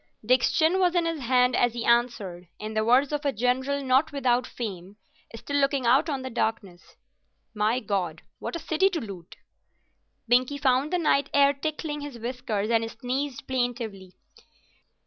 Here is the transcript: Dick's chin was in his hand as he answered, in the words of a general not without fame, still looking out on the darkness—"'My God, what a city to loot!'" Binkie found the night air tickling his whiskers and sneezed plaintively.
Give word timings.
Dick's 0.25 0.51
chin 0.51 0.79
was 0.79 0.95
in 0.95 1.05
his 1.05 1.19
hand 1.21 1.55
as 1.55 1.73
he 1.73 1.85
answered, 1.85 2.47
in 2.57 2.73
the 2.73 2.83
words 2.83 3.11
of 3.13 3.23
a 3.23 3.31
general 3.31 3.83
not 3.83 4.11
without 4.11 4.47
fame, 4.47 4.95
still 5.35 5.57
looking 5.57 5.85
out 5.85 6.09
on 6.09 6.23
the 6.23 6.31
darkness—"'My 6.31 7.79
God, 7.81 8.23
what 8.39 8.55
a 8.55 8.59
city 8.59 8.89
to 8.89 8.99
loot!'" 8.99 9.35
Binkie 10.27 10.57
found 10.59 10.91
the 10.91 10.97
night 10.97 11.29
air 11.35 11.53
tickling 11.53 12.01
his 12.01 12.17
whiskers 12.17 12.71
and 12.71 12.89
sneezed 12.89 13.45
plaintively. 13.45 14.15